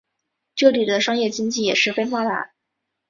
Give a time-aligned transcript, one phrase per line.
[0.55, 2.53] 这里商业经济也十分发达。